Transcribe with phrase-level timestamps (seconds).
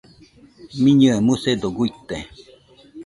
[0.81, 2.17] Miñɨe musedo guite